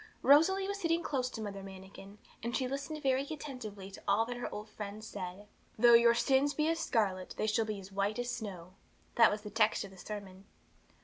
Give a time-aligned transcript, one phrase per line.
[0.23, 4.37] Rosalie was sitting close to Mother Manikin, and she listened very attentively to all that
[4.37, 5.45] her old friend said.
[5.77, 8.73] 'Though your sins be as scarlet, they shall be as white as snow:'
[9.13, 10.45] that was the text of the sermon.